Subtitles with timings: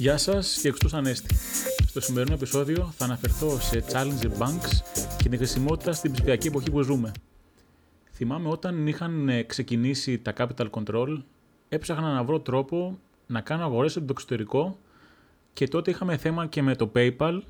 [0.00, 1.34] Γεια σας και εξωτός Ανέστη.
[1.86, 6.82] Στο σημερινό επεισόδιο θα αναφερθώ σε Challenger Banks και την χρησιμότητα στην ψηφιακή εποχή που
[6.82, 7.12] ζούμε.
[8.12, 11.22] Θυμάμαι όταν είχαν ε, ξεκινήσει τα Capital Control,
[11.68, 14.78] έψαχνα να βρω τρόπο να κάνω αγορές από το εξωτερικό
[15.52, 17.40] και τότε είχαμε θέμα και με το PayPal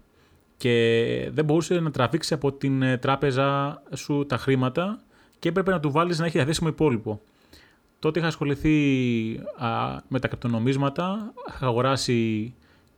[0.57, 5.01] και δεν μπορούσε να τραβήξει από την ε, τράπεζα σου τα χρήματα
[5.39, 7.21] και έπρεπε να του βάλεις να έχει διαθέσιμο υπόλοιπο.
[7.99, 8.77] Τότε είχα ασχοληθεί
[10.09, 12.55] με τα κρυπτονομίσματα, είχα αγοράσει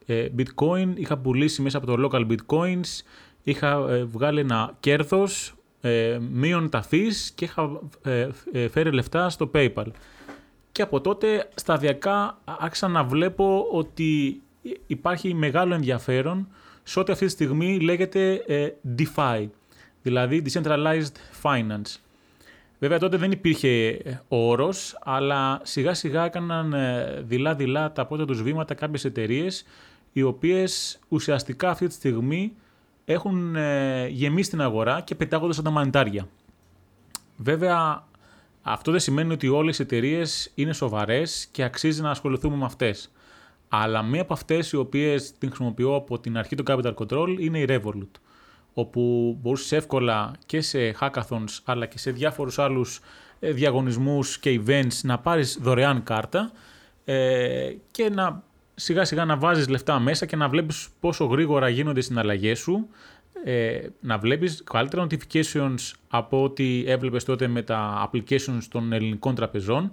[0.06, 3.02] ε, bitcoin, είχα πουλήσει μέσα από το local bitcoins,
[3.42, 8.28] είχα ε, βγάλει ένα κέρδος, ε, μείον τα fees και είχα ε,
[8.68, 9.86] φέρει λεφτά στο PayPal.
[10.72, 14.42] Και από τότε σταδιακά άρχισα να βλέπω ότι
[14.86, 16.48] υπάρχει μεγάλο ενδιαφέρον
[16.82, 18.44] σε ό,τι αυτή τη στιγμή λέγεται
[18.98, 19.46] DeFi,
[20.02, 22.09] δηλαδή Decentralized Finance.
[22.80, 28.24] Βέβαια τότε δεν υπήρχε ε, ο όρος, αλλά σιγά σιγά έκαναν ε, δειλά-δειλά τα πρώτα
[28.24, 29.64] τους βήματα κάποιες εταιρείες,
[30.12, 32.52] οι οποίες ουσιαστικά αυτή τη στιγμή
[33.04, 36.28] έχουν ε, γεμίσει την αγορά και πετάγονται σαν τα μανιτάρια.
[37.36, 38.04] Βέβαια
[38.62, 43.12] αυτό δεν σημαίνει ότι όλες οι εταιρείες είναι σοβαρές και αξίζει να ασχοληθούμε με αυτές.
[43.68, 47.58] Αλλά μία από αυτές οι οποίες την χρησιμοποιώ από την αρχή του Capital Control είναι
[47.58, 48.20] η Revolut
[48.74, 53.00] όπου μπορούσε εύκολα και σε hackathons αλλά και σε διάφορους άλλους
[53.40, 56.52] ε, διαγωνισμούς και events να πάρεις δωρεάν κάρτα
[57.04, 58.42] ε, και να
[58.74, 62.88] σιγά σιγά να βάζεις λεφτά μέσα και να βλέπεις πόσο γρήγορα γίνονται οι συναλλαγές σου,
[63.44, 69.92] ε, να βλέπεις καλύτερα notifications από ό,τι έβλεπες τότε με τα applications των ελληνικών τραπεζών.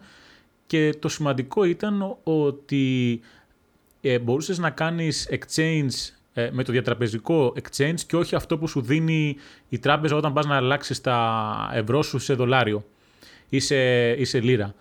[0.65, 3.19] Και το σημαντικό ήταν ότι
[4.01, 8.81] ε, μπορούσες να κάνεις exchange ε, με το διατραπεζικό exchange και όχι αυτό που σου
[8.81, 9.35] δίνει
[9.69, 12.85] η τράπεζα όταν πας να αλλάξεις τα ευρώ σου σε δολάριο
[13.49, 14.73] ή σε, ή σε λίρα.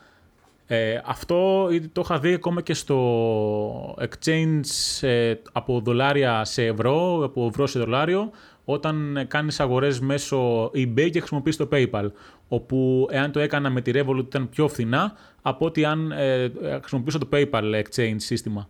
[0.66, 7.46] Ε, αυτό το είχα δει ακόμα και στο exchange ε, από δολάρια σε ευρώ, από
[7.46, 8.30] ευρώ σε δολάριο,
[8.64, 12.11] όταν κάνεις αγορές μέσω eBay και χρησιμοποιείς το PayPal,
[12.48, 15.12] όπου εάν το έκανα με τη Revolut ήταν πιο φθηνά
[15.42, 18.68] από ότι αν ε, χρησιμοποιήσω το PayPal exchange σύστημα.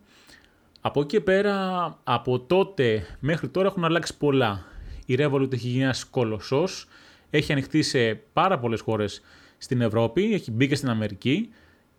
[0.87, 4.65] Από εκεί πέρα, από τότε μέχρι τώρα έχουν αλλάξει πολλά.
[5.05, 6.87] Η Revolut έχει γίνει ένας κολοσσός,
[7.29, 9.21] έχει ανοιχτεί σε πάρα πολλές χώρες
[9.57, 11.49] στην Ευρώπη, έχει μπει και στην Αμερική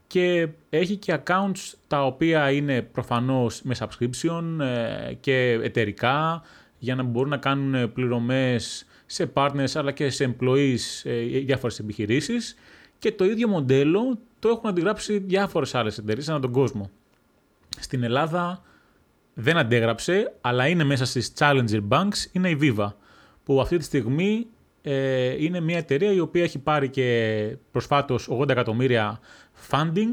[0.07, 6.43] και έχει και accounts τα οποία είναι προφανώς με subscription ε, και εταιρικά
[6.79, 12.57] για να μπορούν να κάνουν πληρωμές σε partners αλλά και σε employees ε, διάφορες επιχειρήσεις
[12.99, 16.91] και το ίδιο μοντέλο το έχουν αντιγράψει διάφορες άλλες εταιρείες ανά τον κόσμο.
[17.81, 18.63] Στην Ελλάδα
[19.41, 22.93] δεν αντέγραψε, αλλά είναι μέσα στις Challenger Banks, είναι η Viva,
[23.45, 24.47] που αυτή τη στιγμή
[24.83, 29.21] ε, είναι μια εταιρεία η οποία έχει πάρει και προσφάτως 80 εκατομμύρια
[29.71, 30.13] funding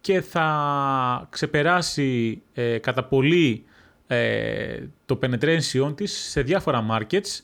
[0.00, 3.64] και θα ξεπεράσει ε, κατά πολύ
[4.06, 7.40] ε, το penetration της σε διάφορα markets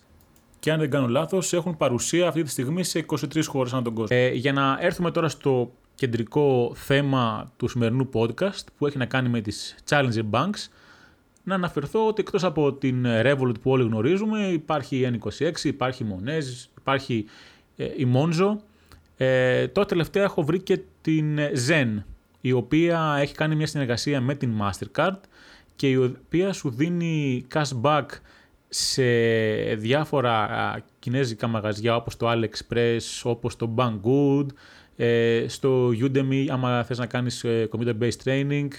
[0.59, 3.95] και αν δεν κάνω λάθος έχουν παρουσία αυτή τη στιγμή σε 23 χώρες ανά τον
[3.95, 4.17] κόσμο.
[4.21, 9.29] Ε, για να έρθουμε τώρα στο κεντρικό θέμα του σημερινού podcast που έχει να κάνει
[9.29, 10.69] με τις Challenger Banks
[11.49, 16.07] να αναφερθώ ότι εκτός από την Revolut που όλοι γνωρίζουμε υπάρχει η N26, υπάρχει η
[16.11, 17.25] Monez, υπάρχει
[17.77, 18.57] ε, η Monzo.
[19.17, 21.39] Ε, τώρα τελευταία έχω βρει και την
[21.69, 22.03] Zen,
[22.41, 25.21] η οποία έχει κάνει μια συνεργασία με την Mastercard
[25.77, 28.07] και η οποία σου δίνει cashback
[28.69, 29.05] σε
[29.75, 30.49] διάφορα
[30.99, 34.47] κινέζικα μαγαζιά όπως το AliExpress, όπως το Banggood,
[34.97, 38.77] ε, στο Udemy άμα θες να κάνεις ε, computer-based training, ε,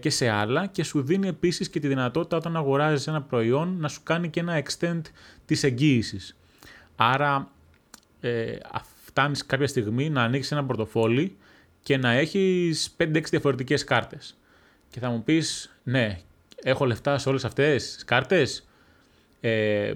[0.00, 3.88] και σε άλλα και σου δίνει επίσης και τη δυνατότητα όταν αγοράζεις ένα προϊόν να
[3.88, 5.00] σου κάνει και ένα extend
[5.44, 6.36] της εγγύησης.
[6.96, 7.50] Άρα
[8.20, 8.56] ε,
[9.04, 11.36] φτάνεις κάποια στιγμή να ανοίξεις ένα πορτοφόλι
[11.82, 14.36] και να έχεις 5-6 διαφορετικές κάρτες.
[14.90, 16.18] Και θα μου πεις, ναι,
[16.62, 18.68] έχω λεφτά σε όλες αυτές τις κάρτες,
[19.40, 19.92] ε,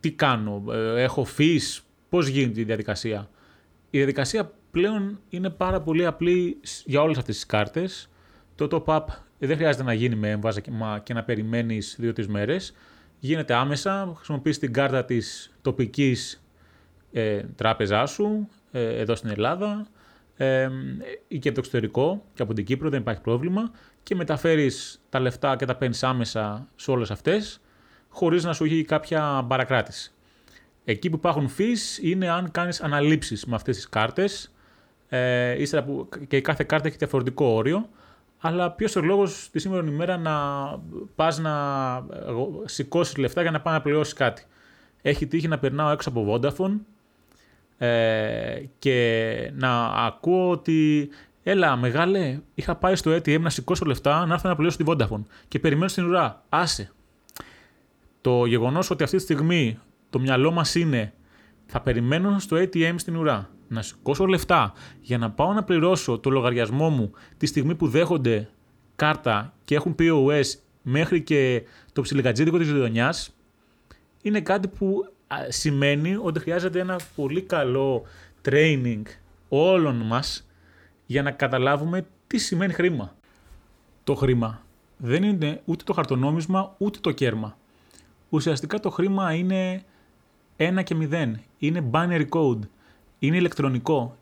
[0.00, 3.30] τι κάνω, ε, έχω fees, πώς γίνεται η διαδικασία;
[3.90, 8.08] Η διαδικασία πλέον είναι πάρα πολύ απλή για όλες αυτές τις κάρτες
[8.56, 9.04] το top-up
[9.38, 12.74] δεν χρειάζεται να γίνει με έμβασμα και να περιμένεις 2-3 μέρες.
[13.18, 16.42] Γίνεται άμεσα, χρησιμοποιείς την κάρτα της τοπικής
[17.12, 19.86] ε, τράπεζάς σου, ε, εδώ στην Ελλάδα,
[20.36, 20.68] ε,
[21.28, 23.70] ή και από το εξωτερικό και από την Κύπρο, δεν υπάρχει πρόβλημα
[24.02, 27.60] και μεταφέρεις τα λεφτά και τα παίρνεις άμεσα σε όλες αυτές,
[28.08, 30.12] χωρίς να σου έχει κάποια παρακράτηση.
[30.84, 34.54] Εκεί που υπάρχουν fees είναι αν κάνεις αναλήψεις με αυτές τις κάρτες,
[35.08, 35.56] ε,
[35.86, 37.88] που και κάθε κάρτα έχει διαφορετικό όριο,
[38.38, 40.34] αλλά ποιος ο λόγος τη σήμερα ημέρα να
[41.14, 41.52] πας να
[42.64, 44.44] σηκώσεις λεφτά για να πάει να πληρώσεις κάτι.
[45.02, 46.78] Έχει τύχει να περνάω έξω από Vodafone
[47.78, 51.08] ε, και να ακούω ότι
[51.48, 55.22] Έλα, μεγάλε, είχα πάει στο ATM να σηκώσω λεφτά να έρθω να πληρώσω τη Vodafone
[55.48, 56.42] και περιμένω στην ουρά.
[56.48, 56.92] Άσε.
[58.20, 59.78] Το γεγονός ότι αυτή τη στιγμή
[60.10, 61.12] το μυαλό μας είναι
[61.66, 66.30] θα περιμένω στο ATM στην ουρά να σηκώσω λεφτά για να πάω να πληρώσω το
[66.30, 68.48] λογαριασμό μου τη στιγμή που δέχονται
[68.96, 70.44] κάρτα και έχουν POS
[70.82, 73.36] μέχρι και το ψιλικατζίδικο της γειτονιάς
[74.22, 75.12] είναι κάτι που
[75.48, 78.02] σημαίνει ότι χρειάζεται ένα πολύ καλό
[78.48, 79.02] training
[79.48, 80.48] όλων μας
[81.06, 83.14] για να καταλάβουμε τι σημαίνει χρήμα.
[84.04, 84.62] Το χρήμα
[84.96, 87.56] δεν είναι ούτε το χαρτονόμισμα ούτε το κέρμα.
[88.28, 89.82] Ουσιαστικά το χρήμα είναι
[90.56, 91.40] ένα και μηδέν.
[91.58, 92.60] Είναι binary code.
[93.18, 94.16] Είναι ηλεκτρονικό.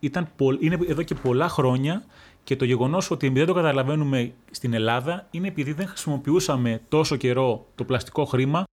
[0.00, 0.28] Ήταν,
[0.60, 2.04] είναι εδώ και πολλά χρόνια
[2.44, 7.66] και το γεγονός ότι δεν το καταλαβαίνουμε στην Ελλάδα είναι επειδή δεν χρησιμοποιούσαμε τόσο καιρό
[7.74, 8.64] το πλαστικό χρήμα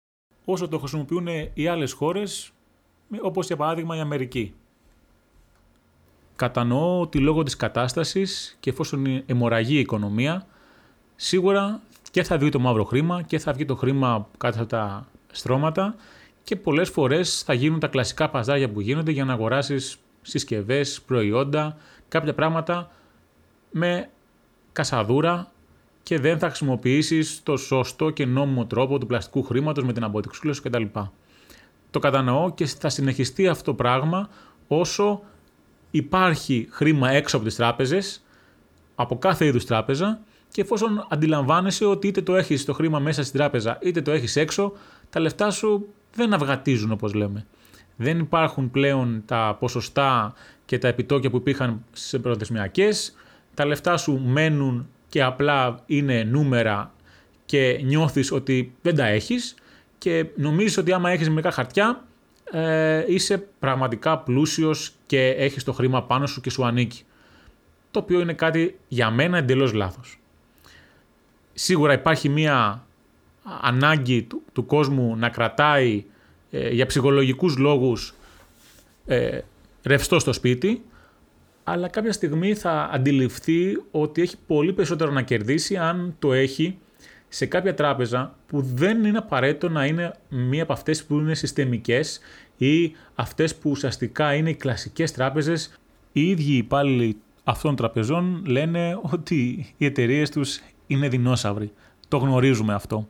[0.44, 2.52] όσο το χρησιμοποιούν οι άλλες χώρες,
[3.23, 4.55] όπως για παράδειγμα η Αμερική.
[6.37, 10.47] Κατανοώ ότι λόγω της κατάστασης και εφόσον αιμορραγεί η οικονομία,
[11.17, 11.81] σίγουρα
[12.11, 15.94] και θα βγει το μαύρο χρήμα και θα βγει το χρήμα κάτω από τα στρώματα
[16.50, 21.76] και πολλές φορές θα γίνουν τα κλασικά παζάρια που γίνονται για να αγοράσεις συσκευές, προϊόντα,
[22.08, 22.91] κάποια πράγματα
[23.70, 24.11] με
[24.73, 25.52] κασαδούρα
[26.02, 30.62] και δεν θα χρησιμοποιήσεις το σωστό και νόμιμο τρόπο του πλαστικού χρήματος με την αποτυξούλωση
[30.62, 30.82] κτλ.
[31.91, 34.29] Το κατανοώ και θα συνεχιστεί αυτό το πράγμα
[34.69, 35.23] όσο
[35.91, 38.25] υπάρχει χρήμα έξω από τις τράπεζες,
[38.94, 43.38] από κάθε είδους τράπεζα και εφόσον αντιλαμβάνεσαι ότι είτε το έχεις το χρήμα μέσα στην
[43.38, 44.73] τράπεζα είτε το έχεις έξω,
[45.11, 47.47] τα λεφτά σου δεν αυγατίζουν όπως λέμε.
[47.97, 50.35] Δεν υπάρχουν πλέον τα ποσοστά
[50.65, 53.17] και τα επιτόκια που υπήρχαν σε προθεσμιακές,
[53.55, 56.93] τα λεφτά σου μένουν και απλά είναι νούμερα
[57.45, 59.55] και νιώθεις ότι δεν τα έχεις
[59.99, 62.05] και νομίζεις ότι άμα έχεις μερικά χαρτιά
[62.53, 67.03] ε, είσαι πραγματικά πλούσιος και έχεις το χρήμα πάνω σου και σου ανήκει.
[67.91, 70.19] Το οποίο είναι κάτι για μένα εντελώς λάθος.
[71.53, 72.87] Σίγουρα υπάρχει μία
[73.61, 76.05] ανάγκη του, του κόσμου να κρατάει
[76.50, 78.14] ε, για ψυχολογικούς λόγους
[79.06, 79.41] ε,
[79.82, 80.82] ρευστό στο σπίτι,
[81.64, 86.79] αλλά κάποια στιγμή θα αντιληφθεί ότι έχει πολύ περισσότερο να κερδίσει αν το έχει
[87.29, 92.20] σε κάποια τράπεζα που δεν είναι απαραίτητο να είναι μία από αυτές που είναι συστημικές
[92.56, 95.79] ή αυτές που ουσιαστικά είναι οι κλασικές τράπεζες.
[96.12, 101.73] Οι ίδιοι υπάλληλοι αυτών των τραπεζών λένε ότι οι εταιρείες τους είναι δεινόσαυροι.
[102.08, 103.08] Το γνωρίζουμε αυτό.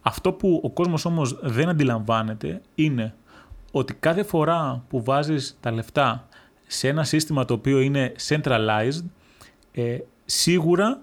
[0.00, 3.14] Αυτό που ο κόσμος όμως δεν αντιλαμβάνεται είναι
[3.72, 6.28] ότι κάθε φορά που βάζεις τα λεφτά
[6.66, 9.02] σε ένα σύστημα το οποίο είναι centralized,
[9.72, 11.02] ε, σίγουρα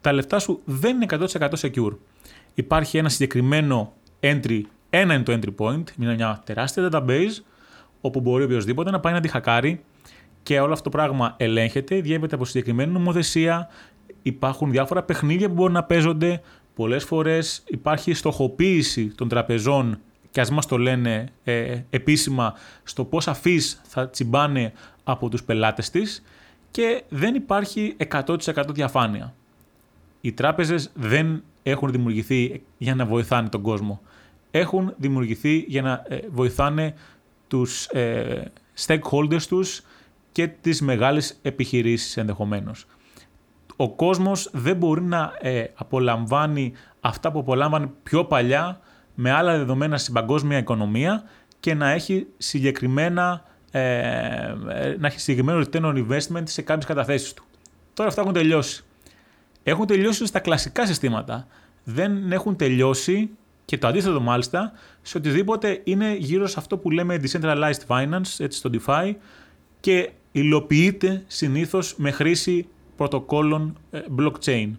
[0.00, 1.96] τα λεφτά σου δεν είναι 100% secure.
[2.54, 7.42] Υπάρχει ένα συγκεκριμένο entry, ένα είναι το entry point, είναι μια τεράστια database,
[8.00, 9.80] όπου μπορεί οποιοδήποτε να πάει να τη χακάρει
[10.42, 13.68] και όλο αυτό το πράγμα ελέγχεται, διέπεται από συγκεκριμένη νομοθεσία,
[14.22, 16.42] υπάρχουν διάφορα παιχνίδια που μπορούν να παίζονται,
[16.74, 19.98] πολλές φορές υπάρχει στοχοποίηση των τραπεζών
[20.30, 22.54] και ας μας το λένε ε, επίσημα
[22.84, 24.72] στο πόσα fees θα τσιμπάνε
[25.04, 26.22] από τους πελάτες της
[26.70, 28.36] και δεν υπάρχει 100%
[28.68, 29.34] διαφάνεια.
[30.20, 34.00] Οι τράπεζες δεν έχουν δημιουργηθεί για να βοηθάνε τον κόσμο.
[34.50, 36.94] Έχουν δημιουργηθεί για να ε, βοηθάνε
[37.48, 38.52] τους ε,
[38.86, 39.82] stakeholders τους
[40.32, 42.86] και τις μεγάλες επιχειρήσεις ενδεχομένως.
[43.76, 48.80] Ο κόσμος δεν μπορεί να ε, απολαμβάνει αυτά που απολάμβανε πιο παλιά
[49.14, 51.22] με άλλα δεδομένα στην παγκόσμια οικονομία
[51.60, 54.54] και να έχει συγκεκριμένα ε,
[54.98, 57.44] να έχει συγκεκριμένο return on investment σε κάποιες καταθέσεις του.
[57.94, 58.84] Τώρα αυτά έχουν τελειώσει.
[59.62, 61.46] Έχουν τελειώσει στα κλασικά συστήματα.
[61.84, 63.30] Δεν έχουν τελειώσει
[63.64, 68.58] και το αντίθετο μάλιστα σε οτιδήποτε είναι γύρω σε αυτό που λέμε decentralized finance, έτσι
[68.58, 69.14] στο DeFi
[69.80, 72.68] και υλοποιείται συνήθως με χρήση
[73.02, 74.70] πρωτοκόλων ε, blockchain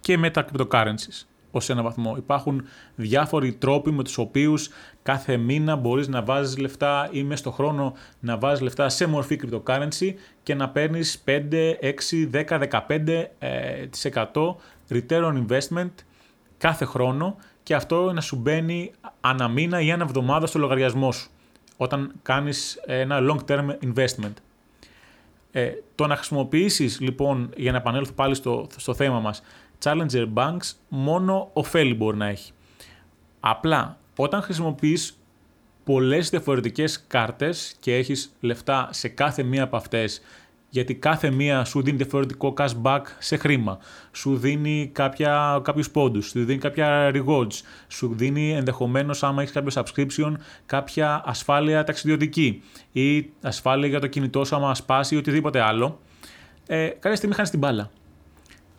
[0.00, 2.14] και με τα cryptocurrencies ως ένα βαθμό.
[2.16, 2.64] Υπάρχουν
[2.94, 4.68] διάφοροι τρόποι με τους οποίους
[5.02, 9.40] κάθε μήνα μπορείς να βάζεις λεφτά ή μέσα στο χρόνο να βάζεις λεφτά σε μορφή
[9.42, 12.58] cryptocurrency και να παίρνεις 5, 6, 10,
[14.32, 14.56] 15%
[14.90, 15.92] return on investment
[16.58, 21.30] κάθε χρόνο και αυτό να σου μπαίνει ανά μήνα ή ένα εβδομάδα στο λογαριασμό σου
[21.76, 24.34] όταν κάνεις ένα long term investment.
[25.56, 29.42] Ε, το να χρησιμοποιήσεις λοιπόν, για να επανέλθω πάλι στο, στο θέμα μας,
[29.84, 32.52] Challenger Banks μόνο ωφέλη μπορεί να έχει.
[33.40, 35.18] Απλά, όταν χρησιμοποιείς
[35.84, 40.20] πολλές διαφορετικές κάρτες και έχεις λεφτά σε κάθε μία από αυτές
[40.76, 43.78] γιατί κάθε μία σου δίνει διαφορετικό cashback σε χρήμα,
[44.12, 49.82] σου δίνει κάποια, κάποιους πόντους, σου δίνει κάποια rewards, σου δίνει ενδεχομένως άμα έχεις κάποιο
[49.82, 50.32] subscription
[50.66, 56.00] κάποια ασφάλεια ταξιδιωτική ή ασφάλεια για το κινητό σου άμα σπάσει ή οτιδήποτε άλλο.
[56.66, 57.90] Ε, κάποια στιγμή χάνεις την μπάλα.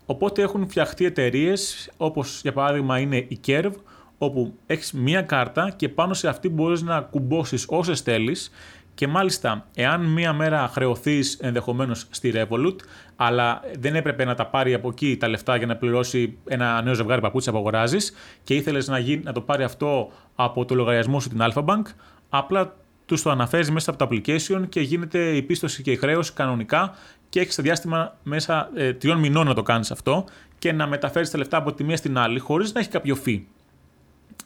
[0.06, 3.74] Οπότε έχουν φτιαχτεί εταιρείες όπως για παράδειγμα είναι η Curve,
[4.18, 8.52] όπου έχεις μία κάρτα και πάνω σε αυτή μπορείς να κουμπώσεις όσες θέλεις
[8.98, 12.76] και μάλιστα, εάν μία μέρα χρεωθείς ενδεχομένως στη Revolut,
[13.16, 16.94] αλλά δεν έπρεπε να τα πάρει από εκεί τα λεφτά για να πληρώσει ένα νέο
[16.94, 18.14] ζευγάρι παπούτσια που αγοράζεις
[18.44, 21.82] και ήθελες να, να το πάρει αυτό από το λογαριασμό σου την Alpha Bank,
[22.30, 22.76] απλά
[23.06, 26.96] τους το αναφέρεις μέσα από το application και γίνεται η πίστοση και η χρέωση κανονικά
[27.30, 30.26] και έχεις διάστημα μέσα ε, τριών μηνών να το κάνεις αυτό
[30.58, 33.42] και να μεταφέρεις τα λεφτά από τη μία στην άλλη χωρίς να έχει κάποιο fee.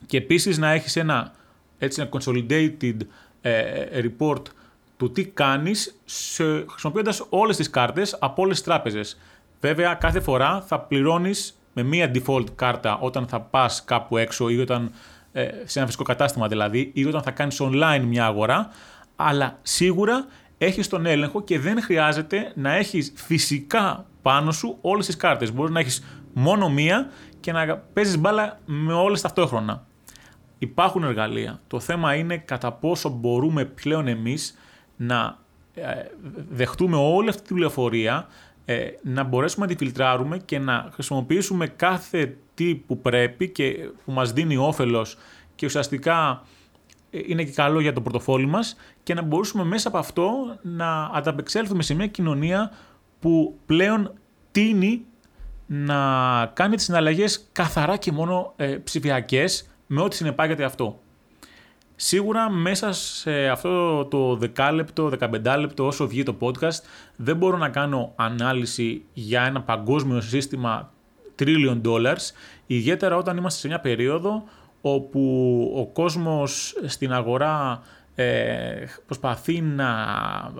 [0.05, 1.33] Και επίσης να έχεις ένα,
[1.77, 2.97] έτσι, ένα consolidated
[3.41, 4.41] ε, report
[4.97, 6.01] του τι κάνεις
[6.69, 9.19] χρησιμοποιώντας όλες τις κάρτες από όλες τις τράπεζες.
[9.59, 14.59] Βέβαια, κάθε φορά θα πληρώνεις με μία default κάρτα όταν θα πας κάπου έξω ή
[14.59, 14.91] όταν,
[15.31, 18.69] ε, σε ένα φυσικό κατάστημα δηλαδή, ή όταν θα κάνεις online μια αγορά,
[19.15, 20.25] αλλά σίγουρα
[20.57, 25.53] έχεις τον έλεγχο και δεν χρειάζεται να έχεις φυσικά πάνω σου όλες τις κάρτες.
[25.53, 29.85] Μπορείς να έχεις μόνο μία και να παίζεις μπάλα με όλες ταυτόχρονα.
[30.61, 31.59] Υπάρχουν εργαλεία.
[31.67, 34.57] Το θέμα είναι κατά πόσο μπορούμε πλέον εμείς
[34.95, 35.37] να
[35.73, 35.83] ε,
[36.49, 38.27] δεχτούμε όλη αυτή τη πληροφορία,
[38.65, 44.11] ε, να μπορέσουμε να τη φιλτράρουμε και να χρησιμοποιήσουμε κάθε τι που πρέπει και που
[44.11, 45.17] μας δίνει όφελος
[45.55, 46.43] και ουσιαστικά
[47.09, 51.03] ε, είναι και καλό για το πορτοφόλι μας και να μπορούσαμε μέσα από αυτό να
[51.03, 52.71] ανταπεξέλθουμε σε μια κοινωνία
[53.19, 54.13] που πλέον
[54.51, 55.05] τίνει
[55.65, 60.99] να κάνει τις συναλλαγές καθαρά και μόνο ε, ψηφιακές με ό,τι συνεπάγεται αυτό.
[61.95, 66.83] Σίγουρα μέσα σε αυτό το 10 λεπτό, 15 λεπτό όσο βγει το podcast
[67.15, 70.91] δεν μπορώ να κάνω ανάλυση για ένα παγκόσμιο σύστημα
[71.39, 72.31] trillion dollars,
[72.67, 74.43] ιδιαίτερα όταν είμαστε σε μια περίοδο
[74.81, 75.21] όπου
[75.75, 77.81] ο κόσμος στην αγορά
[78.15, 79.89] ε, προσπαθεί να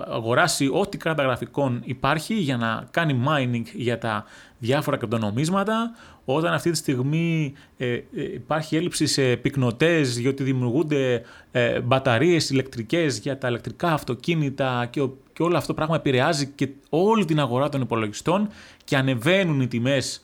[0.08, 4.26] αγοράσει ό,τι καταγραφικών υπάρχει για να κάνει mining για τα
[4.60, 5.96] διάφορα κρυπτονομίσματα.
[6.26, 8.04] Όταν αυτή τη στιγμή ε, ε,
[8.34, 15.44] υπάρχει έλλειψη σε πυκνοτές γιατί δημιουργούνται ε, μπαταρίες ηλεκτρικές για τα ηλεκτρικά αυτοκίνητα και, και
[15.44, 18.50] όλο αυτό το πράγμα επηρεάζει και όλη την αγορά των υπολογιστών
[18.84, 20.22] και ανεβαίνουν οι τιμές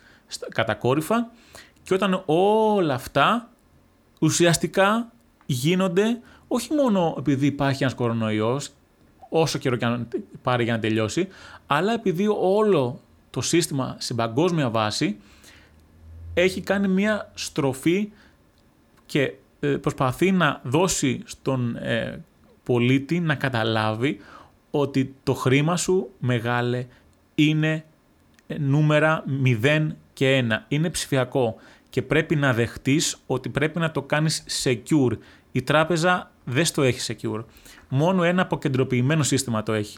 [0.49, 1.31] κατακόρυφα
[1.83, 3.49] και όταν όλα αυτά
[4.19, 5.11] ουσιαστικά
[5.45, 8.69] γίνονται όχι μόνο επειδή υπάρχει ένας κορονοϊός,
[9.29, 10.07] όσο καιρό και αν
[10.41, 11.27] πάρει για να τελειώσει,
[11.67, 12.99] αλλά επειδή όλο
[13.29, 15.17] το σύστημα σε παγκόσμια βάση
[16.33, 18.09] έχει κάνει μια στροφή
[19.05, 22.23] και ε, προσπαθεί να δώσει στον ε,
[22.63, 24.19] πολίτη να καταλάβει
[24.71, 26.85] ότι το χρήμα σου μεγάλε
[27.35, 27.85] είναι
[28.47, 29.23] ε, νούμερα
[29.63, 30.53] 0 και 1.
[30.67, 31.55] Είναι ψηφιακό
[31.89, 35.17] και πρέπει να δεχτείς ότι πρέπει να το κάνεις secure.
[35.51, 37.43] Η τράπεζα δεν στο έχει secure.
[37.89, 39.97] Μόνο ένα αποκεντρωποιημένο σύστημα το έχει.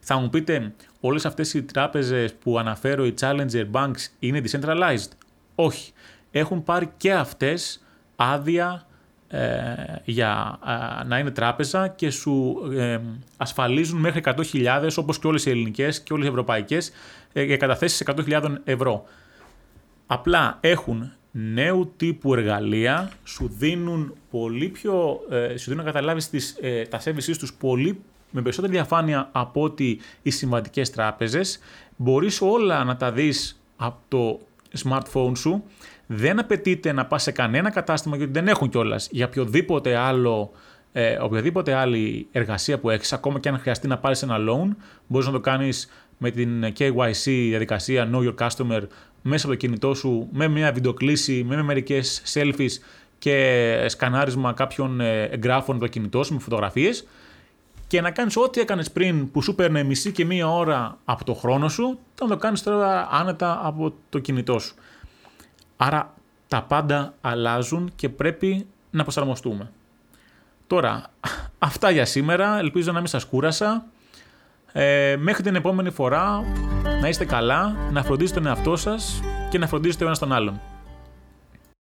[0.00, 5.10] Θα μου πείτε, όλες αυτές οι τράπεζες που αναφέρω, οι Challenger Banks, είναι decentralized;
[5.54, 5.92] Όχι.
[6.30, 7.82] Έχουν πάρει και αυτές
[8.16, 8.86] άδεια
[9.28, 10.58] ε, για
[11.06, 12.98] να είναι τράπεζα και σου ε,
[13.36, 16.92] ασφαλίζουν μέχρι 100.000 όπως και όλες οι ελληνικές και όλες οι ευρωπαϊκές
[17.32, 19.04] ε, για καταθέσεις 100.000 ευρώ.
[20.06, 26.56] Απλά έχουν νέου τύπου εργαλεία, σου δίνουν πολύ πιο, ε, σου δίνουν να καταλάβεις τις,
[26.60, 31.58] ε, τα services τους πολύ με περισσότερη διαφάνεια από ότι οι συμβατικές τράπεζες.
[31.96, 34.40] Μπορείς όλα να τα δεις από το
[34.84, 35.64] smartphone σου.
[36.06, 40.52] Δεν απαιτείται να πας σε κανένα κατάστημα γιατί δεν έχουν κιόλας για οποιοδήποτε άλλο
[40.92, 45.26] ε, οποιαδήποτε άλλη εργασία που έχεις, ακόμα και αν χρειαστεί να πάρεις ένα loan, μπορείς
[45.26, 48.82] να το κάνεις με την KYC διαδικασία Know Your Customer
[49.22, 52.70] μέσα από το κινητό σου με μια βιντεοκλήση, με μερικές selfies
[53.18, 57.04] και σκανάρισμα κάποιων ε, εγγράφων το κινητό σου με φωτογραφίες
[57.90, 61.34] και να κάνεις ό,τι έκανες πριν που σου παίρνει μισή και μία ώρα από το
[61.34, 64.74] χρόνο σου, θα το κάνεις τώρα άνετα από το κινητό σου.
[65.76, 66.14] Άρα
[66.48, 69.70] τα πάντα αλλάζουν και πρέπει να προσαρμοστούμε.
[70.66, 71.10] Τώρα,
[71.58, 72.58] αυτά για σήμερα.
[72.58, 73.84] Ελπίζω να μην σας κούρασα.
[74.72, 76.44] Ε, μέχρι την επόμενη φορά
[77.00, 80.60] να είστε καλά, να φροντίζετε τον εαυτό σας και να φροντίζετε ο ένας τον άλλον.